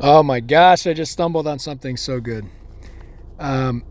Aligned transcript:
Oh 0.00 0.22
my 0.22 0.38
gosh, 0.38 0.86
I 0.86 0.92
just 0.94 1.10
stumbled 1.10 1.48
on 1.48 1.58
something 1.58 1.96
so 1.96 2.20
good. 2.20 2.46
Um, 3.40 3.84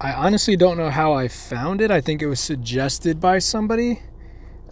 I 0.00 0.12
honestly 0.12 0.56
don't 0.56 0.76
know 0.76 0.88
how 0.88 1.14
I 1.14 1.26
found 1.26 1.80
it. 1.80 1.90
I 1.90 2.00
think 2.00 2.22
it 2.22 2.28
was 2.28 2.38
suggested 2.38 3.20
by 3.20 3.40
somebody, 3.40 4.00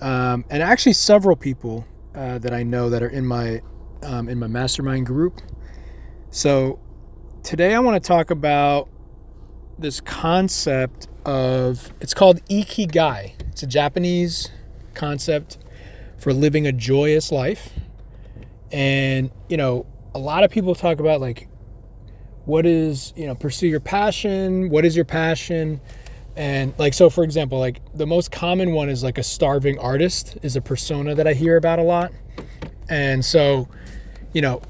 um, 0.00 0.44
and 0.48 0.62
actually 0.62 0.92
several 0.92 1.34
people 1.34 1.84
uh, 2.14 2.38
that 2.38 2.52
I 2.52 2.62
know 2.62 2.88
that 2.90 3.02
are 3.02 3.08
in 3.08 3.26
my 3.26 3.62
um, 4.04 4.28
in 4.28 4.38
my 4.38 4.46
mastermind 4.46 5.06
group. 5.06 5.40
So 6.30 6.78
today 7.42 7.74
I 7.74 7.80
want 7.80 8.00
to 8.00 8.06
talk 8.06 8.30
about 8.30 8.88
this 9.80 10.00
concept 10.00 11.08
of 11.24 11.92
it's 12.00 12.14
called 12.14 12.44
ikigai. 12.44 13.32
It's 13.48 13.64
a 13.64 13.66
Japanese 13.66 14.52
concept 14.94 15.58
for 16.16 16.32
living 16.32 16.64
a 16.64 16.72
joyous 16.72 17.32
life, 17.32 17.70
and 18.70 19.32
you 19.48 19.56
know 19.56 19.84
a 20.16 20.18
lot 20.18 20.44
of 20.44 20.50
people 20.50 20.74
talk 20.74 20.98
about 20.98 21.20
like 21.20 21.46
what 22.46 22.64
is 22.64 23.12
you 23.16 23.26
know 23.26 23.34
pursue 23.34 23.66
your 23.66 23.80
passion 23.80 24.70
what 24.70 24.84
is 24.84 24.96
your 24.96 25.04
passion? 25.04 25.80
And 26.36 26.74
like 26.78 26.94
so 26.94 27.10
for 27.10 27.22
example 27.22 27.58
like 27.58 27.80
the 27.94 28.06
most 28.06 28.32
common 28.32 28.72
one 28.72 28.88
is 28.88 29.02
like 29.02 29.18
a 29.18 29.22
starving 29.22 29.78
artist 29.78 30.38
is 30.42 30.56
a 30.56 30.60
persona 30.60 31.14
that 31.14 31.26
i 31.26 31.34
hear 31.34 31.56
about 31.56 31.78
a 31.78 31.82
lot. 31.82 32.12
And 32.88 33.22
so 33.24 33.68
you 34.32 34.40
know 34.40 34.62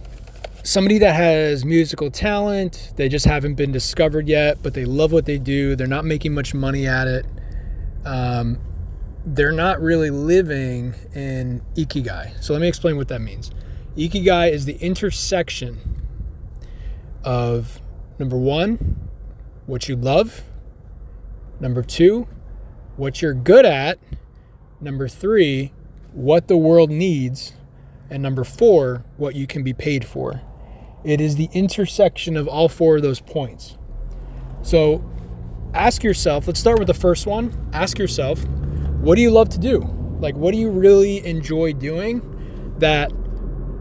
somebody 0.64 0.98
that 0.98 1.14
has 1.14 1.64
musical 1.64 2.10
talent 2.10 2.92
they 2.96 3.08
just 3.08 3.24
haven't 3.24 3.54
been 3.54 3.70
discovered 3.70 4.26
yet 4.26 4.60
but 4.64 4.74
they 4.74 4.84
love 4.84 5.12
what 5.12 5.24
they 5.24 5.38
do 5.38 5.76
they're 5.76 5.86
not 5.86 6.04
making 6.04 6.34
much 6.34 6.54
money 6.54 6.88
at 6.88 7.06
it 7.06 7.24
um, 8.04 8.58
they're 9.26 9.52
not 9.52 9.80
really 9.80 10.10
living 10.10 10.94
in 11.14 11.62
ikigai. 11.76 12.42
So 12.42 12.52
let 12.52 12.62
me 12.62 12.66
explain 12.68 12.96
what 12.96 13.06
that 13.08 13.20
means 13.20 13.52
Ikigai 13.96 14.52
is 14.52 14.66
the 14.66 14.76
intersection 14.76 15.78
of 17.24 17.80
number 18.18 18.36
one, 18.36 19.08
what 19.66 19.88
you 19.88 19.96
love, 19.96 20.42
number 21.60 21.82
two, 21.82 22.28
what 22.96 23.22
you're 23.22 23.34
good 23.34 23.64
at, 23.64 23.98
number 24.80 25.08
three, 25.08 25.72
what 26.12 26.48
the 26.48 26.56
world 26.56 26.90
needs, 26.90 27.54
and 28.10 28.22
number 28.22 28.44
four, 28.44 29.04
what 29.16 29.34
you 29.34 29.46
can 29.46 29.62
be 29.62 29.72
paid 29.72 30.04
for. 30.04 30.42
It 31.02 31.20
is 31.20 31.36
the 31.36 31.48
intersection 31.52 32.36
of 32.36 32.46
all 32.46 32.68
four 32.68 32.96
of 32.96 33.02
those 33.02 33.20
points. 33.20 33.78
So 34.62 35.04
ask 35.72 36.04
yourself, 36.04 36.46
let's 36.46 36.60
start 36.60 36.78
with 36.78 36.88
the 36.88 36.94
first 36.94 37.26
one. 37.26 37.70
Ask 37.72 37.98
yourself, 37.98 38.44
what 39.00 39.16
do 39.16 39.22
you 39.22 39.30
love 39.30 39.48
to 39.50 39.58
do? 39.58 39.80
Like, 40.20 40.34
what 40.36 40.52
do 40.52 40.58
you 40.58 40.70
really 40.70 41.24
enjoy 41.24 41.72
doing 41.72 42.20
that 42.78 43.10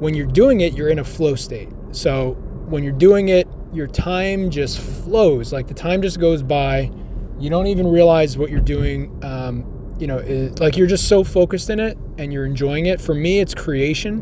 when 0.05 0.13
you're 0.13 0.27
doing 0.27 0.61
it, 0.61 0.73
you're 0.73 0.89
in 0.89 0.99
a 0.99 1.03
flow 1.03 1.33
state. 1.33 1.67
So 1.91 2.33
when 2.69 2.83
you're 2.83 2.93
doing 2.93 3.29
it, 3.29 3.47
your 3.73 3.87
time 3.87 4.51
just 4.51 4.79
flows. 4.79 5.51
Like 5.51 5.65
the 5.65 5.73
time 5.73 6.03
just 6.03 6.19
goes 6.19 6.43
by. 6.43 6.91
You 7.39 7.49
don't 7.49 7.65
even 7.65 7.87
realize 7.87 8.37
what 8.37 8.51
you're 8.51 8.61
doing. 8.61 9.19
Um, 9.25 9.95
you 9.97 10.05
know, 10.05 10.19
it, 10.19 10.59
like 10.59 10.77
you're 10.77 10.85
just 10.85 11.07
so 11.07 11.23
focused 11.23 11.71
in 11.71 11.79
it 11.79 11.97
and 12.19 12.31
you're 12.31 12.45
enjoying 12.45 12.85
it. 12.85 13.01
For 13.01 13.15
me, 13.15 13.39
it's 13.39 13.55
creation. 13.55 14.21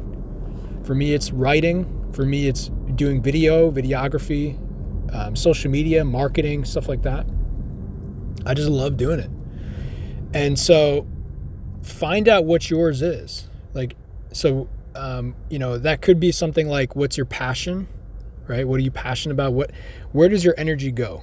For 0.85 0.95
me, 0.95 1.13
it's 1.13 1.31
writing. 1.31 2.09
For 2.13 2.23
me, 2.23 2.47
it's 2.47 2.71
doing 2.95 3.21
video, 3.21 3.69
videography, 3.69 4.57
um, 5.13 5.35
social 5.35 5.69
media, 5.69 6.05
marketing, 6.05 6.63
stuff 6.63 6.87
like 6.87 7.01
that. 7.01 7.25
I 8.45 8.53
just 8.53 8.69
love 8.69 8.95
doing 8.95 9.19
it. 9.19 9.29
And 10.33 10.57
so 10.57 11.05
find 11.81 12.29
out 12.29 12.45
what 12.45 12.69
yours 12.69 13.01
is. 13.01 13.49
Like, 13.73 13.97
so 14.31 14.69
um, 14.95 15.35
you 15.49 15.59
know, 15.59 15.77
that 15.77 16.01
could 16.01 16.19
be 16.19 16.31
something 16.31 16.67
like 16.67 16.95
what's 16.95 17.17
your 17.17 17.25
passion, 17.25 17.87
right? 18.47 18.67
What 18.67 18.79
are 18.79 18.83
you 18.83 18.91
passionate 18.91 19.33
about? 19.33 19.53
What, 19.53 19.71
where 20.11 20.29
does 20.29 20.43
your 20.43 20.53
energy 20.57 20.91
go 20.91 21.21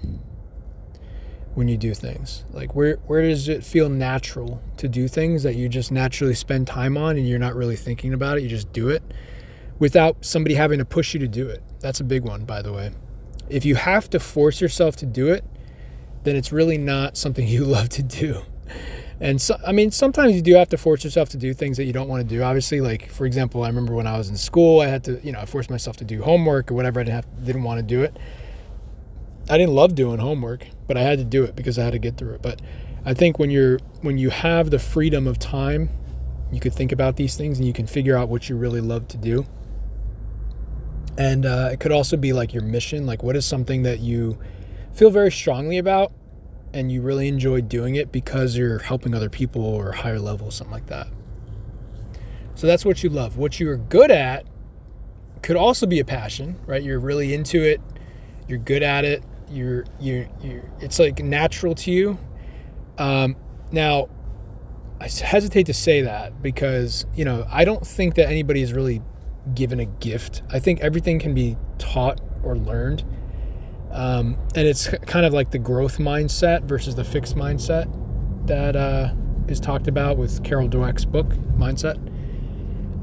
when 1.55 1.69
you 1.69 1.77
do 1.77 1.95
things? 1.95 2.45
Like 2.51 2.75
where, 2.75 2.97
where 3.07 3.23
does 3.23 3.49
it 3.49 3.65
feel 3.65 3.89
natural 3.89 4.63
to 4.79 4.89
do 4.89 5.09
things 5.09 5.43
that 5.43 5.57
you 5.57 5.69
just 5.69 5.93
naturally 5.93 6.35
spend 6.35 6.67
time 6.67 6.97
on 6.97 7.17
and 7.17 7.29
you're 7.29 7.39
not 7.39 7.55
really 7.55 7.77
thinking 7.77 8.13
about 8.13 8.39
it? 8.39 8.43
You 8.43 8.49
just 8.49 8.73
do 8.73 8.89
it 8.89 9.03
without 9.79 10.25
somebody 10.25 10.55
having 10.55 10.79
to 10.79 10.85
push 10.85 11.15
you 11.15 11.21
to 11.21 11.29
do 11.29 11.49
it. 11.49 11.63
That's 11.81 12.01
a 12.01 12.05
big 12.05 12.25
one, 12.25 12.45
by 12.45 12.63
the 12.63 12.73
way. 12.73 12.93
If 13.49 13.65
you 13.65 13.75
have 13.75 14.09
to 14.11 14.21
force 14.21 14.61
yourself 14.61 14.97
to 14.97 15.07
do 15.07 15.29
it, 15.29 15.45
then 16.23 16.37
it's 16.37 16.53
really 16.53 16.79
not 16.79 17.17
something 17.17 17.47
you 17.49 17.65
love 17.65 17.89
to 17.91 18.03
do. 18.03 18.43
And 19.21 19.41
so, 19.41 19.57
I 19.67 19.73
mean, 19.73 19.91
sometimes 19.91 20.35
you 20.35 20.41
do 20.41 20.55
have 20.55 20.71
to 20.71 20.79
force 20.79 21.05
yourself 21.05 21.29
to 21.31 21.37
do 21.37 21.53
things 21.53 21.77
that 21.77 21.85
you 21.85 21.93
don't 21.93 22.09
want 22.09 22.27
to 22.27 22.35
do. 22.35 22.43
Obviously, 22.43 22.81
like 22.81 23.11
for 23.11 23.27
example, 23.27 23.63
I 23.63 23.69
remember 23.69 23.95
when 23.95 24.07
I 24.07 24.17
was 24.17 24.31
in 24.31 24.37
school, 24.37 24.81
I 24.81 24.87
had 24.87 25.05
to, 25.05 25.21
you 25.23 25.33
know, 25.33 25.41
I 25.41 25.45
forced 25.45 25.69
myself 25.69 25.99
to 25.99 26.05
do 26.05 26.23
homework 26.23 26.71
or 26.71 26.75
whatever. 26.75 27.01
I 27.01 27.05
didn't 27.05 27.17
have, 27.17 27.45
didn't 27.45 27.63
want 27.63 27.79
to 27.79 27.83
do 27.83 28.03
it. 28.03 28.17
I 29.51 29.59
didn't 29.59 29.75
love 29.75 29.95
doing 29.95 30.19
homework, 30.19 30.67
but 30.87 30.97
I 30.97 31.03
had 31.03 31.19
to 31.19 31.25
do 31.25 31.45
it 31.45 31.55
because 31.55 31.79
I 31.79 31.85
had 31.85 31.93
to 31.93 31.99
get 31.99 32.17
through 32.17 32.35
it. 32.35 32.43
But 32.43 32.63
I 33.05 33.13
think 33.13 33.39
when 33.39 33.51
you're 33.51 33.79
when 34.01 34.17
you 34.17 34.31
have 34.31 34.71
the 34.71 34.79
freedom 34.79 35.27
of 35.27 35.39
time, 35.39 35.91
you 36.51 36.61
could 36.61 36.73
think 36.73 36.91
about 36.91 37.17
these 37.17 37.37
things 37.37 37.59
and 37.59 37.67
you 37.67 37.75
can 37.75 37.87
figure 37.87 38.17
out 38.17 38.31
what 38.31 38.49
you 38.49 38.57
really 38.57 38.81
love 38.81 39.07
to 39.09 39.19
do. 39.19 39.45
And 41.19 41.45
uh, 41.45 41.69
it 41.73 41.81
could 41.81 41.93
also 41.93 42.17
be 42.17 42.33
like 42.33 42.55
your 42.55 42.63
mission, 42.63 43.05
like 43.05 43.23
what 43.23 43.37
is 43.37 43.45
something 43.45 43.83
that 43.83 44.01
you 44.01 44.39
feel 44.95 45.11
very 45.11 45.31
strongly 45.31 45.77
about 45.77 46.13
and 46.73 46.91
you 46.91 47.03
really 47.03 47.29
enjoy 47.29 47.61
doing 47.61 47.97
it 47.97 48.13
because 48.13 48.57
you're 48.57 48.79
helping 48.79 49.15
other 49.15 49.29
people 49.29 49.65
or 49.65 49.93
higher 49.93 50.19
level, 50.19 50.51
something 50.51 50.73
like 50.73 50.87
that. 50.87 51.09
So 52.55 52.67
that's 52.67 52.85
what 52.85 53.03
you 53.03 53.11
love. 53.11 53.37
What 53.37 53.59
you're 53.59 53.77
good 53.77 54.11
at 54.11 54.47
could 55.43 55.57
also 55.57 55.87
be 55.87 56.01
a 56.01 56.05
passion, 56.05 56.59
right? 56.67 56.83
You're 56.83 57.01
really 57.01 57.33
into 57.35 57.63
it. 57.63 57.81
You're 58.49 58.59
good 58.59 58.83
at 58.83 59.05
it. 59.05 59.25
You're 59.51 59.85
you 59.99 60.29
you. 60.43 60.63
It's 60.81 60.99
like 60.99 61.21
natural 61.21 61.75
to 61.77 61.91
you. 61.91 62.19
Um, 62.99 63.37
now, 63.73 64.09
I 65.01 65.09
hesitate 65.09 65.67
to 65.67 65.75
say 65.75 66.03
that 66.03 66.43
because 66.43 67.07
you 67.15 67.25
know 67.25 67.47
I 67.51 67.65
don't 67.65 67.87
think 67.87 68.17
that 68.17 68.29
anybody 68.29 68.63
is 68.63 68.73
really 68.73 69.03
given 69.55 69.81
a 69.81 69.87
gift. 69.87 70.43
I 70.51 70.59
think 70.59 70.81
everything 70.81 71.19
can 71.19 71.35
be 71.35 71.57
taught 71.79 72.21
or 72.43 72.57
learned. 72.57 73.05
Um, 73.93 74.37
and 74.55 74.67
it's 74.67 74.89
kind 75.07 75.27
of 75.27 75.33
like 75.33 75.51
the 75.51 75.59
growth 75.59 75.99
mindset 75.99 76.65
versus 76.65 76.95
the 76.95 77.05
fixed 77.05 77.35
mindset 77.35 77.91
that 78.47 78.77
uh, 78.77 79.13
is 79.49 79.61
talked 79.61 79.89
about 79.89 80.17
with 80.17 80.43
Carol 80.45 80.69
Dweck's 80.69 81.05
book, 81.05 81.29
Mindset. 81.59 81.99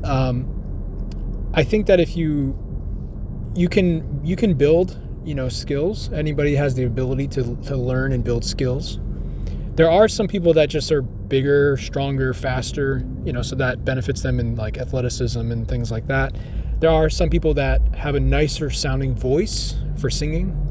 Um, 0.06 1.50
I 1.54 1.64
think 1.64 1.88
that 1.88 2.00
if 2.00 2.16
you 2.16 2.58
you 3.56 3.68
can 3.68 4.22
you 4.24 4.36
can 4.36 4.54
build 4.54 4.98
you 5.26 5.36
know 5.36 5.50
skills. 5.50 6.12
Anybody 6.14 6.56
has 6.56 6.76
the 6.76 6.84
ability 6.84 7.28
to 7.30 7.56
to 7.64 7.76
learn 7.76 8.14
and 8.14 8.24
build 8.24 8.46
skills. 8.46 9.00
There 9.76 9.92
are 9.92 10.08
some 10.08 10.28
people 10.28 10.54
that 10.54 10.70
just 10.70 10.92
are 10.92 11.02
bigger, 11.02 11.78
stronger, 11.78 12.34
faster, 12.34 13.06
you 13.24 13.32
know, 13.32 13.44
so 13.44 13.56
that 13.58 13.86
benefits 13.86 14.22
them 14.22 14.40
in 14.40 14.56
like 14.56 14.78
athleticism 14.78 15.52
and 15.52 15.68
things 15.68 15.92
like 15.92 16.08
that. 16.08 16.36
There 16.80 16.90
are 16.90 17.10
some 17.10 17.30
people 17.30 17.54
that 17.56 17.82
have 17.94 18.16
a 18.16 18.20
nicer 18.20 18.72
sounding 18.72 19.14
voice 19.14 19.76
for 19.98 20.10
singing 20.10 20.67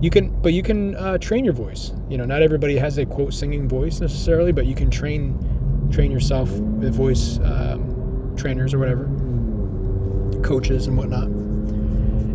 you 0.00 0.10
can 0.10 0.30
but 0.42 0.52
you 0.52 0.62
can 0.62 0.94
uh, 0.96 1.18
train 1.18 1.44
your 1.44 1.54
voice. 1.54 1.92
You 2.08 2.18
know 2.18 2.24
not 2.24 2.42
everybody 2.42 2.76
has 2.76 2.98
a 2.98 3.06
quote 3.06 3.34
singing 3.34 3.68
voice 3.68 4.00
necessarily 4.00 4.52
but 4.52 4.66
you 4.66 4.74
can 4.74 4.90
train 4.90 5.88
train 5.92 6.10
yourself 6.10 6.50
with 6.50 6.94
voice 6.94 7.38
um, 7.40 8.34
trainers 8.36 8.74
or 8.74 8.78
whatever 8.78 9.04
coaches 10.42 10.86
and 10.86 10.96
whatnot. 10.96 11.28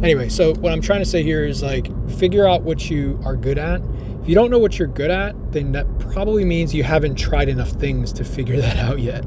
Anyway 0.03 0.27
so 0.27 0.53
what 0.55 0.73
i'm 0.73 0.81
trying 0.81 0.99
to 0.99 1.05
say 1.05 1.23
here 1.23 1.45
is 1.45 1.63
like 1.63 1.87
figure 2.17 2.47
out 2.47 2.63
what 2.63 2.89
you 2.89 3.19
are 3.23 3.37
good 3.37 3.57
at. 3.57 3.81
If 4.21 4.29
you 4.29 4.35
don't 4.35 4.49
know 4.49 4.59
what 4.59 4.77
you're 4.77 4.87
good 4.87 5.11
at 5.11 5.53
then 5.53 5.71
that 5.71 5.87
probably 5.99 6.43
means 6.43 6.73
you 6.75 6.83
haven't 6.83 7.15
tried 7.15 7.47
enough 7.47 7.69
things 7.69 8.11
to 8.13 8.25
figure 8.25 8.57
that 8.61 8.77
out 8.77 8.99
yet. 8.99 9.23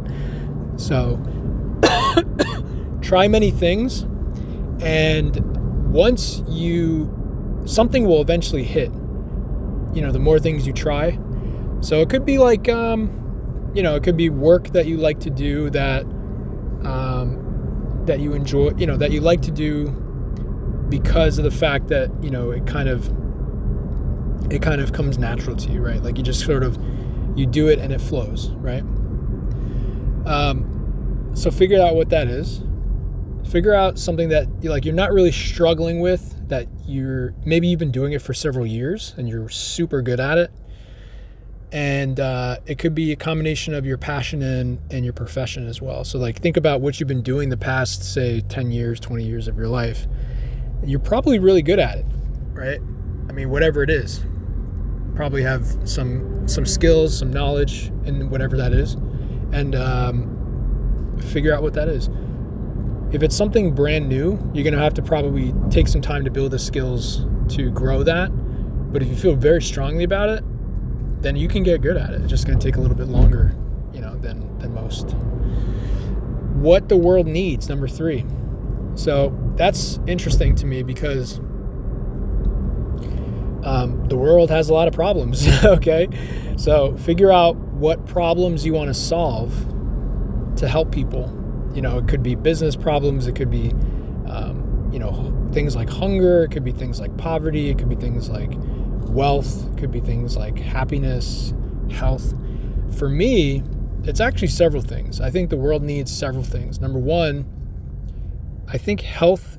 So 0.76 1.16
try 3.00 3.28
many 3.28 3.50
things 3.50 4.02
and 4.82 5.90
once 5.90 6.42
you 6.46 7.25
something 7.66 8.06
will 8.06 8.20
eventually 8.20 8.64
hit. 8.64 8.90
You 9.92 10.02
know, 10.02 10.12
the 10.12 10.18
more 10.18 10.38
things 10.38 10.66
you 10.66 10.72
try. 10.72 11.18
So 11.80 12.00
it 12.00 12.08
could 12.08 12.24
be 12.24 12.38
like, 12.38 12.68
um, 12.68 13.70
you 13.74 13.82
know, 13.82 13.96
it 13.96 14.02
could 14.02 14.16
be 14.16 14.30
work 14.30 14.68
that 14.68 14.86
you 14.86 14.96
like 14.96 15.20
to 15.20 15.30
do 15.30 15.70
that 15.70 16.02
um, 16.84 18.02
that 18.06 18.20
you 18.20 18.32
enjoy. 18.32 18.72
You 18.76 18.86
know, 18.86 18.96
that 18.96 19.10
you 19.10 19.20
like 19.20 19.42
to 19.42 19.50
do 19.50 19.88
because 20.88 21.38
of 21.38 21.44
the 21.44 21.50
fact 21.50 21.88
that 21.88 22.10
you 22.22 22.30
know 22.30 22.50
it 22.50 22.66
kind 22.66 22.88
of 22.88 23.12
it 24.50 24.62
kind 24.62 24.80
of 24.80 24.92
comes 24.92 25.18
natural 25.18 25.56
to 25.56 25.70
you, 25.70 25.80
right? 25.80 26.02
Like 26.02 26.16
you 26.16 26.22
just 26.22 26.44
sort 26.44 26.62
of 26.62 26.78
you 27.36 27.46
do 27.46 27.68
it 27.68 27.78
and 27.78 27.92
it 27.92 28.00
flows, 28.00 28.50
right? 28.52 28.82
Um, 30.24 31.30
so 31.34 31.50
figure 31.50 31.80
out 31.80 31.94
what 31.94 32.08
that 32.10 32.28
is 32.28 32.62
figure 33.46 33.74
out 33.74 33.98
something 33.98 34.28
that 34.28 34.46
you 34.60 34.70
like 34.70 34.84
you're 34.84 34.94
not 34.94 35.12
really 35.12 35.32
struggling 35.32 36.00
with 36.00 36.48
that 36.48 36.66
you're 36.86 37.34
maybe 37.44 37.68
you've 37.68 37.78
been 37.78 37.92
doing 37.92 38.12
it 38.12 38.22
for 38.22 38.34
several 38.34 38.66
years 38.66 39.14
and 39.16 39.28
you're 39.28 39.48
super 39.48 40.02
good 40.02 40.20
at 40.20 40.38
it. 40.38 40.50
And 41.72 42.20
uh, 42.20 42.58
it 42.66 42.78
could 42.78 42.94
be 42.94 43.10
a 43.12 43.16
combination 43.16 43.74
of 43.74 43.84
your 43.84 43.98
passion 43.98 44.40
and, 44.40 44.78
and 44.90 45.04
your 45.04 45.12
profession 45.12 45.66
as 45.66 45.82
well. 45.82 46.04
So 46.04 46.18
like 46.18 46.40
think 46.40 46.56
about 46.56 46.80
what 46.80 47.00
you've 47.00 47.08
been 47.08 47.22
doing 47.22 47.48
the 47.48 47.56
past 47.56 48.14
say 48.14 48.40
10 48.40 48.70
years 48.70 49.00
20 49.00 49.24
years 49.24 49.48
of 49.48 49.56
your 49.56 49.68
life. 49.68 50.06
You're 50.84 51.00
probably 51.00 51.38
really 51.38 51.62
good 51.62 51.78
at 51.78 51.98
it, 51.98 52.06
right? 52.52 52.80
I 53.28 53.32
mean, 53.32 53.50
whatever 53.50 53.82
it 53.82 53.90
is, 53.90 54.24
probably 55.16 55.42
have 55.42 55.66
some 55.84 56.46
some 56.46 56.64
skills, 56.64 57.18
some 57.18 57.32
knowledge 57.32 57.86
in 58.04 58.30
whatever 58.30 58.56
that 58.56 58.72
is, 58.72 58.94
and 59.52 59.74
um, 59.74 61.18
figure 61.20 61.52
out 61.52 61.62
what 61.62 61.74
that 61.74 61.88
is. 61.88 62.08
If 63.12 63.22
it's 63.22 63.36
something 63.36 63.74
brand 63.74 64.08
new, 64.08 64.38
you're 64.52 64.64
gonna 64.64 64.82
have 64.82 64.94
to 64.94 65.02
probably 65.02 65.54
take 65.70 65.88
some 65.88 66.00
time 66.00 66.24
to 66.24 66.30
build 66.30 66.50
the 66.50 66.58
skills 66.58 67.26
to 67.50 67.70
grow 67.70 68.02
that. 68.02 68.30
But 68.92 69.02
if 69.02 69.08
you 69.08 69.16
feel 69.16 69.36
very 69.36 69.62
strongly 69.62 70.04
about 70.04 70.28
it, 70.28 70.44
then 71.22 71.36
you 71.36 71.48
can 71.48 71.62
get 71.62 71.80
good 71.80 71.96
at 71.96 72.10
it. 72.10 72.20
It's 72.20 72.30
just 72.30 72.46
gonna 72.46 72.58
take 72.58 72.76
a 72.76 72.80
little 72.80 72.96
bit 72.96 73.08
longer, 73.08 73.54
you 73.92 74.00
know, 74.00 74.16
than 74.16 74.58
than 74.58 74.74
most. 74.74 75.12
What 76.56 76.88
the 76.88 76.96
world 76.96 77.26
needs, 77.26 77.68
number 77.68 77.86
three. 77.86 78.24
So 78.94 79.36
that's 79.56 80.00
interesting 80.06 80.54
to 80.56 80.66
me 80.66 80.82
because 80.82 81.38
um, 83.66 84.04
the 84.08 84.16
world 84.16 84.50
has 84.50 84.68
a 84.68 84.74
lot 84.74 84.88
of 84.88 84.94
problems. 84.94 85.46
okay, 85.64 86.08
so 86.56 86.96
figure 86.96 87.30
out 87.30 87.56
what 87.56 88.06
problems 88.06 88.64
you 88.64 88.72
want 88.72 88.88
to 88.88 88.94
solve 88.94 89.52
to 90.56 90.68
help 90.68 90.90
people. 90.90 91.28
You 91.76 91.82
know, 91.82 91.98
it 91.98 92.08
could 92.08 92.22
be 92.22 92.34
business 92.34 92.74
problems. 92.74 93.26
It 93.26 93.36
could 93.36 93.50
be, 93.50 93.70
um, 94.26 94.88
you 94.92 94.98
know, 94.98 95.50
things 95.52 95.76
like 95.76 95.90
hunger. 95.90 96.44
It 96.44 96.50
could 96.50 96.64
be 96.64 96.72
things 96.72 96.98
like 96.98 97.16
poverty. 97.18 97.68
It 97.68 97.78
could 97.78 97.88
be 97.88 97.96
things 97.96 98.30
like 98.30 98.50
wealth. 99.08 99.68
It 99.70 99.78
could 99.78 99.92
be 99.92 100.00
things 100.00 100.36
like 100.36 100.58
happiness, 100.58 101.52
health. 101.90 102.34
For 102.96 103.08
me, 103.08 103.62
it's 104.04 104.20
actually 104.20 104.48
several 104.48 104.82
things. 104.82 105.20
I 105.20 105.30
think 105.30 105.50
the 105.50 105.56
world 105.56 105.82
needs 105.82 106.10
several 106.10 106.44
things. 106.44 106.80
Number 106.80 106.98
one, 106.98 107.44
I 108.68 108.78
think 108.78 109.02
health 109.02 109.58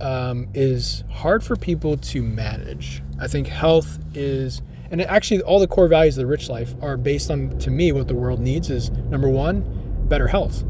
um, 0.00 0.48
is 0.54 1.04
hard 1.10 1.44
for 1.44 1.56
people 1.56 1.96
to 1.96 2.22
manage. 2.22 3.02
I 3.20 3.28
think 3.28 3.46
health 3.46 4.00
is, 4.14 4.62
and 4.90 5.00
actually, 5.00 5.42
all 5.42 5.60
the 5.60 5.68
core 5.68 5.88
values 5.88 6.18
of 6.18 6.22
the 6.22 6.26
rich 6.26 6.48
life 6.48 6.74
are 6.82 6.96
based 6.96 7.30
on, 7.30 7.56
to 7.60 7.70
me, 7.70 7.92
what 7.92 8.08
the 8.08 8.14
world 8.14 8.40
needs 8.40 8.68
is 8.68 8.90
number 8.90 9.28
one, 9.28 9.64
better 10.08 10.26
health. 10.26 10.64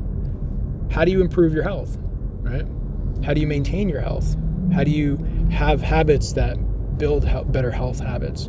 How 0.92 1.04
do 1.04 1.10
you 1.10 1.20
improve 1.20 1.54
your 1.54 1.62
health, 1.62 1.98
right? 2.40 2.66
How 3.24 3.34
do 3.34 3.40
you 3.40 3.46
maintain 3.46 3.88
your 3.88 4.00
health? 4.00 4.36
How 4.72 4.84
do 4.84 4.90
you 4.90 5.16
have 5.50 5.80
habits 5.80 6.32
that 6.34 6.56
build 6.98 7.26
better 7.52 7.70
health 7.70 8.00
habits 8.00 8.48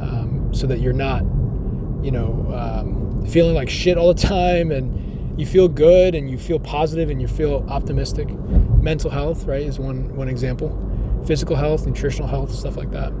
um, 0.00 0.50
so 0.52 0.66
that 0.66 0.80
you're 0.80 0.92
not, 0.92 1.22
you 2.02 2.10
know, 2.10 2.52
um, 2.54 3.26
feeling 3.26 3.54
like 3.54 3.68
shit 3.68 3.96
all 3.96 4.12
the 4.12 4.20
time 4.20 4.70
and 4.70 5.38
you 5.38 5.46
feel 5.46 5.68
good 5.68 6.14
and 6.14 6.30
you 6.30 6.38
feel 6.38 6.58
positive 6.58 7.10
and 7.10 7.20
you 7.20 7.28
feel 7.28 7.64
optimistic? 7.68 8.28
mental 8.86 9.10
health, 9.10 9.46
right, 9.46 9.62
is 9.62 9.80
one 9.80 10.14
one 10.14 10.28
example. 10.28 10.70
Physical 11.26 11.56
health, 11.56 11.86
nutritional 11.86 12.28
health, 12.28 12.54
stuff 12.54 12.76
like 12.76 12.92
that. 12.92 13.12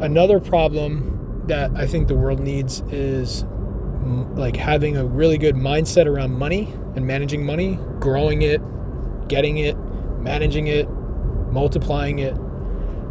Another 0.00 0.40
problem 0.40 1.42
that 1.46 1.70
I 1.76 1.86
think 1.86 2.08
the 2.08 2.16
world 2.16 2.40
needs 2.40 2.80
is 2.90 3.44
like 4.34 4.56
having 4.56 4.96
a 4.96 5.04
really 5.04 5.38
good 5.38 5.54
mindset 5.54 6.06
around 6.06 6.32
money 6.32 6.74
and 6.96 7.06
managing 7.06 7.44
money, 7.44 7.78
growing 7.98 8.42
it, 8.42 8.60
getting 9.28 9.58
it, 9.58 9.76
managing 10.20 10.68
it, 10.68 10.88
multiplying 11.50 12.18
it. 12.20 12.36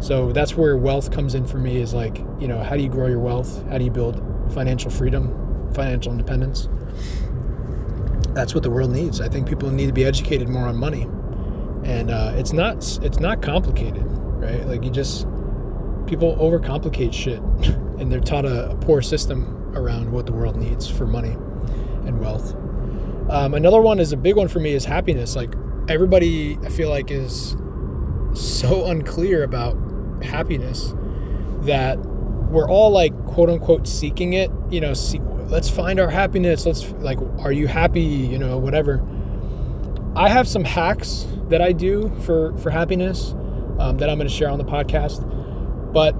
So 0.00 0.32
that's 0.32 0.56
where 0.56 0.76
wealth 0.76 1.10
comes 1.10 1.34
in 1.34 1.46
for 1.46 1.58
me 1.58 1.76
is 1.76 1.94
like, 1.94 2.18
you 2.38 2.48
know, 2.48 2.62
how 2.62 2.76
do 2.76 2.82
you 2.82 2.88
grow 2.88 3.06
your 3.06 3.20
wealth? 3.20 3.66
How 3.68 3.78
do 3.78 3.84
you 3.84 3.90
build 3.90 4.22
financial 4.52 4.90
freedom, 4.90 5.72
financial 5.74 6.12
independence? 6.12 6.68
That's 8.34 8.54
what 8.54 8.62
the 8.62 8.70
world 8.70 8.90
needs. 8.90 9.20
I 9.20 9.28
think 9.28 9.48
people 9.48 9.70
need 9.70 9.86
to 9.86 9.92
be 9.92 10.04
educated 10.04 10.48
more 10.48 10.66
on 10.66 10.76
money 10.76 11.06
and 11.84 12.10
uh, 12.10 12.32
it's 12.34 12.52
not 12.52 12.76
it's 13.02 13.20
not 13.20 13.42
complicated, 13.42 14.04
right? 14.06 14.66
Like 14.66 14.84
you 14.84 14.90
just 14.90 15.26
people 16.06 16.36
overcomplicate 16.36 17.12
shit, 17.12 17.40
and 17.98 18.10
they're 18.10 18.20
taught 18.20 18.44
a, 18.44 18.70
a, 18.70 18.76
poor 18.76 19.02
system 19.02 19.72
around 19.74 20.10
what 20.10 20.26
the 20.26 20.32
world 20.32 20.56
needs 20.56 20.88
for 20.88 21.06
money 21.06 21.32
and 22.06 22.18
wealth. 22.20 22.54
Um, 23.28 23.54
another 23.54 23.80
one 23.80 24.00
is 24.00 24.12
a 24.12 24.16
big 24.16 24.36
one 24.36 24.48
for 24.48 24.60
me 24.60 24.72
is 24.72 24.84
happiness. 24.84 25.36
Like 25.36 25.54
everybody, 25.88 26.58
I 26.62 26.68
feel 26.68 26.90
like 26.90 27.10
is 27.10 27.56
so 28.34 28.86
unclear 28.90 29.42
about 29.42 29.76
happiness 30.22 30.94
that 31.62 31.98
we're 31.98 32.68
all 32.68 32.90
like 32.90 33.12
quote 33.26 33.50
unquote 33.50 33.86
seeking 33.86 34.34
it. 34.34 34.50
You 34.70 34.80
know, 34.80 34.94
see, 34.94 35.20
let's 35.48 35.68
find 35.70 35.98
our 35.98 36.10
happiness. 36.10 36.66
Let's 36.66 36.90
like, 36.92 37.18
are 37.38 37.52
you 37.52 37.66
happy? 37.66 38.02
You 38.02 38.38
know, 38.38 38.58
whatever. 38.58 39.02
I 40.16 40.28
have 40.28 40.46
some 40.46 40.64
hacks 40.64 41.26
that 41.48 41.60
I 41.60 41.72
do 41.72 42.12
for 42.20 42.56
for 42.58 42.70
happiness 42.70 43.34
um, 43.78 43.98
that 43.98 44.08
I'm 44.08 44.16
going 44.18 44.28
to 44.28 44.34
share 44.34 44.50
on 44.50 44.58
the 44.58 44.64
podcast. 44.64 45.22
But 45.92 46.14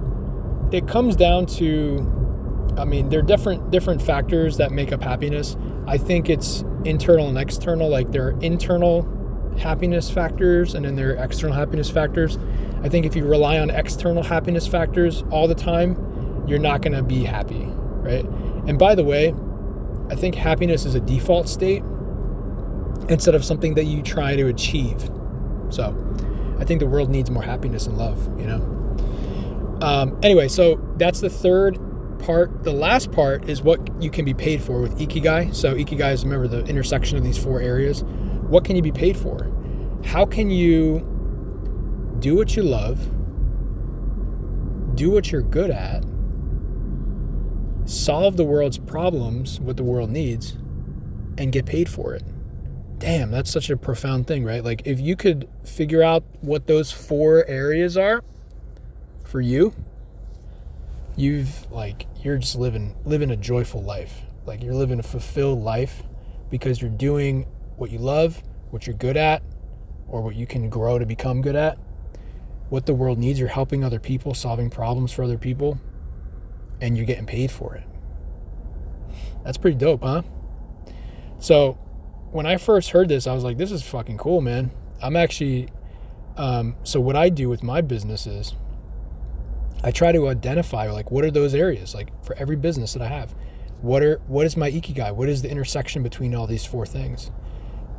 it 0.73 0.87
comes 0.87 1.15
down 1.15 1.45
to, 1.45 2.73
I 2.77 2.85
mean, 2.85 3.09
there 3.09 3.19
are 3.19 3.23
different 3.23 3.71
different 3.71 4.01
factors 4.01 4.57
that 4.57 4.71
make 4.71 4.91
up 4.91 5.01
happiness. 5.01 5.55
I 5.87 5.97
think 5.97 6.29
it's 6.29 6.63
internal 6.85 7.27
and 7.27 7.37
external. 7.37 7.89
Like 7.89 8.11
there 8.11 8.27
are 8.27 8.39
internal 8.41 9.11
happiness 9.57 10.09
factors 10.09 10.75
and 10.75 10.85
then 10.85 10.95
there 10.95 11.11
are 11.11 11.23
external 11.23 11.55
happiness 11.55 11.89
factors. 11.89 12.37
I 12.83 12.89
think 12.89 13.05
if 13.05 13.15
you 13.15 13.25
rely 13.25 13.59
on 13.59 13.69
external 13.69 14.23
happiness 14.23 14.67
factors 14.67 15.23
all 15.31 15.47
the 15.47 15.55
time, 15.55 16.45
you're 16.47 16.59
not 16.59 16.81
going 16.81 16.93
to 16.93 17.01
be 17.01 17.23
happy, 17.23 17.65
right? 17.65 18.25
And 18.67 18.77
by 18.77 18.95
the 18.95 19.03
way, 19.03 19.33
I 20.09 20.15
think 20.15 20.35
happiness 20.35 20.85
is 20.85 20.93
a 20.93 20.99
default 20.99 21.49
state 21.49 21.83
instead 23.09 23.35
of 23.35 23.43
something 23.43 23.73
that 23.75 23.85
you 23.85 24.01
try 24.01 24.35
to 24.35 24.47
achieve. 24.47 25.09
So 25.69 25.95
I 26.59 26.65
think 26.65 26.79
the 26.79 26.85
world 26.85 27.09
needs 27.09 27.31
more 27.31 27.43
happiness 27.43 27.87
and 27.87 27.97
love, 27.97 28.39
you 28.39 28.45
know? 28.45 29.77
Um, 29.81 30.17
anyway, 30.23 30.47
so 30.47 30.79
that's 30.97 31.21
the 31.21 31.29
third 31.29 31.79
part. 32.19 32.63
The 32.63 32.71
last 32.71 33.11
part 33.11 33.49
is 33.49 33.61
what 33.61 33.79
you 34.01 34.09
can 34.09 34.25
be 34.25 34.33
paid 34.33 34.61
for 34.61 34.81
with 34.81 34.97
Ikigai. 34.97 35.53
So, 35.53 35.75
Ikigai 35.75 36.13
is, 36.13 36.23
remember, 36.23 36.47
the 36.47 36.65
intersection 36.65 37.17
of 37.17 37.23
these 37.23 37.37
four 37.37 37.61
areas. 37.61 38.03
What 38.47 38.65
can 38.65 38.75
you 38.75 38.81
be 38.81 38.91
paid 38.91 39.17
for? 39.17 39.51
How 40.03 40.25
can 40.25 40.49
you 40.49 40.99
do 42.19 42.35
what 42.35 42.55
you 42.55 42.63
love, 42.63 42.99
do 44.95 45.11
what 45.11 45.31
you're 45.31 45.41
good 45.41 45.71
at, 45.71 46.03
solve 47.85 48.37
the 48.37 48.45
world's 48.45 48.77
problems, 48.77 49.59
what 49.59 49.77
the 49.77 49.83
world 49.83 50.09
needs, 50.09 50.53
and 51.37 51.51
get 51.51 51.65
paid 51.65 51.89
for 51.89 52.13
it? 52.13 52.23
damn, 52.99 53.31
that's 53.31 53.51
such 53.51 53.69
a 53.69 53.77
profound 53.77 54.27
thing, 54.27 54.43
right? 54.43 54.63
Like 54.63 54.81
if 54.85 54.99
you 54.99 55.15
could 55.15 55.47
figure 55.63 56.01
out 56.01 56.23
what 56.41 56.67
those 56.67 56.91
four 56.91 57.45
areas 57.45 57.97
are 57.97 58.23
for 59.23 59.41
you, 59.41 59.73
you've 61.15 61.71
like 61.71 62.07
you're 62.21 62.37
just 62.37 62.55
living 62.55 62.95
living 63.05 63.31
a 63.31 63.37
joyful 63.37 63.81
life. 63.81 64.21
Like 64.45 64.61
you're 64.63 64.73
living 64.73 64.99
a 64.99 65.03
fulfilled 65.03 65.63
life 65.63 66.03
because 66.49 66.81
you're 66.81 66.91
doing 66.91 67.47
what 67.77 67.91
you 67.91 67.99
love, 67.99 68.41
what 68.69 68.85
you're 68.85 68.95
good 68.95 69.17
at, 69.17 69.41
or 70.07 70.21
what 70.21 70.35
you 70.35 70.45
can 70.45 70.69
grow 70.69 70.99
to 70.99 71.05
become 71.05 71.41
good 71.41 71.55
at. 71.55 71.77
What 72.69 72.85
the 72.85 72.93
world 72.93 73.17
needs, 73.17 73.39
you're 73.39 73.47
helping 73.47 73.83
other 73.83 73.99
people, 73.99 74.33
solving 74.33 74.69
problems 74.69 75.11
for 75.11 75.23
other 75.23 75.37
people, 75.37 75.79
and 76.81 76.97
you're 76.97 77.05
getting 77.05 77.25
paid 77.25 77.51
for 77.51 77.75
it. 77.75 77.83
That's 79.43 79.57
pretty 79.57 79.77
dope, 79.77 80.01
huh? 80.01 80.23
So, 81.37 81.73
when 82.31 82.45
I 82.45 82.57
first 82.57 82.89
heard 82.89 83.07
this, 83.07 83.27
I 83.27 83.33
was 83.33 83.43
like, 83.43 83.57
this 83.57 83.71
is 83.71 83.83
fucking 83.83 84.17
cool, 84.17 84.41
man. 84.41 84.71
I'm 85.01 85.15
actually, 85.15 85.69
um, 86.37 86.75
so 86.83 86.99
what 86.99 87.15
I 87.15 87.29
do 87.29 87.49
with 87.49 87.61
my 87.61 87.81
business 87.81 88.25
is 88.25 88.55
I 89.83 89.91
try 89.91 90.11
to 90.11 90.27
identify 90.27 90.89
like 90.89 91.11
what 91.11 91.23
are 91.23 91.31
those 91.31 91.53
areas 91.53 91.93
like 91.93 92.09
for 92.25 92.35
every 92.37 92.55
business 92.55 92.93
that 92.93 93.01
I 93.01 93.07
have. 93.07 93.35
What 93.81 94.03
are 94.03 94.21
what 94.27 94.45
is 94.45 94.57
my 94.57 94.71
ikigai? 94.71 95.13
What 95.15 95.29
is 95.29 95.41
the 95.41 95.49
intersection 95.49 96.03
between 96.03 96.33
all 96.33 96.47
these 96.47 96.65
four 96.65 96.85
things? 96.85 97.31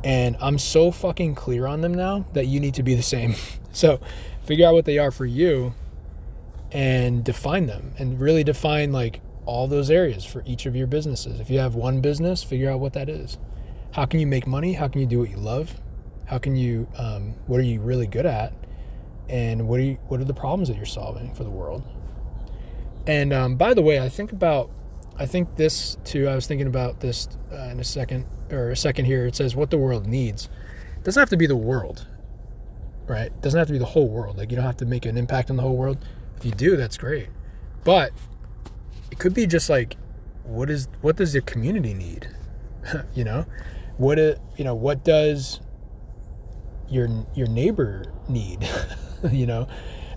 And 0.03 0.37
I'm 0.39 0.57
so 0.57 0.91
fucking 0.91 1.35
clear 1.35 1.65
on 1.65 1.81
them 1.81 1.93
now 1.93 2.25
that 2.33 2.45
you 2.45 2.59
need 2.59 2.75
to 2.75 2.83
be 2.83 2.95
the 2.95 3.03
same. 3.03 3.35
so 3.71 3.99
figure 4.43 4.67
out 4.67 4.73
what 4.73 4.85
they 4.85 4.97
are 4.97 5.11
for 5.11 5.25
you 5.25 5.73
and 6.71 7.23
define 7.23 7.67
them 7.67 7.93
and 7.97 8.19
really 8.19 8.43
define 8.43 8.91
like 8.91 9.21
all 9.45 9.67
those 9.67 9.89
areas 9.89 10.25
for 10.25 10.43
each 10.45 10.65
of 10.65 10.75
your 10.75 10.87
businesses. 10.87 11.39
If 11.39 11.49
you 11.49 11.59
have 11.59 11.75
one 11.75 12.01
business, 12.01 12.43
figure 12.43 12.69
out 12.69 12.79
what 12.79 12.93
that 12.93 13.07
is 13.09 13.37
how 13.97 14.05
can 14.05 14.19
you 14.19 14.27
make 14.27 14.45
money? 14.45 14.73
How 14.73 14.87
can 14.87 15.01
you 15.01 15.07
do 15.07 15.19
what 15.19 15.29
you 15.31 15.37
love? 15.37 15.73
How 16.25 16.37
can 16.37 16.55
you, 16.55 16.87
um, 16.97 17.33
what 17.47 17.59
are 17.59 17.63
you 17.63 17.79
really 17.79 18.05
good 18.05 18.27
at? 18.27 18.53
And 19.29 19.67
what 19.67 19.79
are 19.79 19.83
you, 19.83 19.97
what 20.07 20.19
are 20.19 20.25
the 20.25 20.33
problems 20.33 20.69
that 20.69 20.77
you're 20.77 20.85
solving 20.85 21.33
for 21.33 21.43
the 21.43 21.49
world? 21.49 21.83
And 23.05 23.31
um, 23.33 23.55
by 23.55 23.73
the 23.73 23.81
way, 23.81 23.99
I 23.99 24.09
think 24.09 24.31
about, 24.31 24.69
I 25.17 25.25
think 25.25 25.55
this 25.55 25.97
too. 26.03 26.27
I 26.27 26.35
was 26.35 26.45
thinking 26.45 26.67
about 26.67 26.99
this 26.99 27.27
uh, 27.51 27.69
in 27.69 27.79
a 27.79 27.83
second 27.83 28.25
or 28.51 28.71
a 28.71 28.77
second 28.77 29.05
here. 29.05 29.25
It 29.25 29.35
says 29.35 29.55
what 29.55 29.71
the 29.71 29.77
world 29.77 30.05
needs. 30.05 30.49
It 30.97 31.03
doesn't 31.03 31.19
have 31.19 31.29
to 31.29 31.37
be 31.37 31.47
the 31.47 31.55
world, 31.55 32.05
right? 33.07 33.27
It 33.27 33.41
doesn't 33.41 33.57
have 33.57 33.67
to 33.67 33.73
be 33.73 33.79
the 33.79 33.85
whole 33.85 34.09
world. 34.09 34.37
Like 34.37 34.51
you 34.51 34.57
don't 34.57 34.65
have 34.65 34.77
to 34.77 34.85
make 34.85 35.05
an 35.05 35.17
impact 35.17 35.49
on 35.49 35.55
the 35.55 35.63
whole 35.63 35.77
world. 35.77 35.97
If 36.35 36.45
you 36.45 36.51
do, 36.51 36.75
that's 36.75 36.97
great. 36.97 37.29
But 37.83 38.11
it 39.09 39.19
could 39.19 39.33
be 39.33 39.47
just 39.47 39.69
like, 39.69 39.95
what 40.43 40.69
is 40.69 40.87
what 41.01 41.15
does 41.15 41.33
your 41.33 41.43
community 41.43 41.93
need? 41.93 42.29
you 43.15 43.23
know, 43.23 43.45
what 43.97 44.19
it, 44.19 44.39
you 44.57 44.63
know 44.63 44.75
what 44.75 45.03
does 45.03 45.61
your 46.89 47.09
your 47.33 47.47
neighbor 47.47 48.13
need 48.29 48.59
you 49.31 49.45
know, 49.45 49.67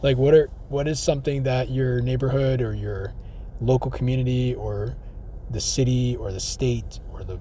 like 0.02 0.16
what 0.16 0.34
are 0.34 0.48
what 0.68 0.88
is 0.88 1.00
something 1.00 1.42
that 1.44 1.70
your 1.70 2.00
neighborhood 2.00 2.60
or 2.60 2.74
your 2.74 3.14
local 3.60 3.90
community 3.90 4.54
or 4.54 4.96
the 5.50 5.60
city 5.60 6.16
or 6.16 6.32
the 6.32 6.40
state 6.40 7.00
or 7.12 7.24
the 7.24 7.38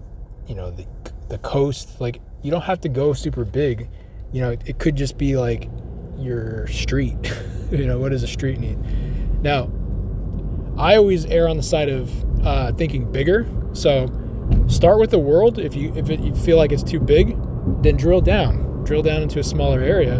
you 0.47 0.55
know 0.55 0.71
the 0.71 0.85
the 1.29 1.37
coast 1.39 2.01
like 2.01 2.21
you 2.41 2.51
don't 2.51 2.63
have 2.63 2.81
to 2.81 2.89
go 2.89 3.13
super 3.13 3.45
big. 3.45 3.89
You 4.31 4.41
know 4.41 4.51
it 4.51 4.79
could 4.79 4.95
just 4.95 5.17
be 5.17 5.37
like 5.37 5.69
your 6.17 6.67
street. 6.67 7.17
You 7.69 7.85
know 7.85 7.99
what 7.99 8.09
does 8.09 8.23
a 8.23 8.27
street 8.27 8.59
need? 8.59 8.79
Now 9.43 9.69
i 10.75 10.95
always 10.95 11.25
err 11.27 11.47
on 11.47 11.55
the 11.55 11.61
side 11.61 11.87
of 11.87 12.09
uh, 12.43 12.71
thinking 12.71 13.11
bigger. 13.11 13.45
So 13.73 14.07
start 14.67 14.97
with 14.99 15.11
the 15.11 15.19
world. 15.19 15.59
If 15.59 15.75
you 15.75 15.93
if 15.95 16.09
it, 16.09 16.19
you 16.19 16.33
feel 16.33 16.57
like 16.57 16.71
it's 16.71 16.81
too 16.81 16.99
big 16.99 17.37
then 17.83 17.95
drill 17.95 18.21
down. 18.21 18.83
Drill 18.85 19.03
down 19.03 19.21
into 19.21 19.37
a 19.37 19.43
smaller 19.43 19.81
area 19.81 20.19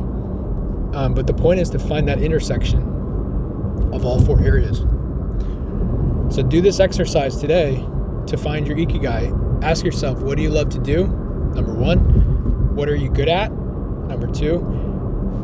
um, 0.94 1.14
but 1.14 1.28
the 1.28 1.34
point 1.34 1.60
is 1.60 1.70
to 1.70 1.80
find 1.80 2.08
that 2.08 2.22
intersection 2.22 2.82
of 3.94 4.06
all 4.06 4.20
four 4.24 4.40
areas 4.42 4.84
so 6.30 6.44
do 6.44 6.62
this 6.62 6.80
exercise 6.80 7.38
today 7.38 7.84
to 8.28 8.38
find 8.38 8.68
your 8.68 8.78
ikigai. 8.78 9.64
Ask 9.64 9.84
yourself, 9.84 10.22
what 10.22 10.38
do 10.38 10.44
you 10.44 10.52
love 10.52 10.70
to 10.70 10.80
do? 10.80 11.08
Number 11.56 11.74
one, 11.74 12.76
what 12.76 12.88
are 12.88 12.96
you 12.96 13.10
good 13.10 13.28
at? 13.28 13.52
Number 13.52 14.28
two, 14.28 14.60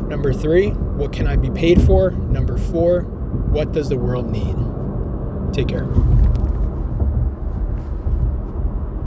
number 0.08 0.32
three, 0.32 0.70
what 0.70 1.12
can 1.12 1.26
I 1.26 1.34
be 1.34 1.50
paid 1.50 1.82
for? 1.82 2.12
Number 2.12 2.56
four, 2.56 3.00
what 3.00 3.72
does 3.72 3.88
the 3.88 3.96
world 3.96 4.30
need? 4.30 4.54
Take 5.52 5.66
care. 5.66 5.86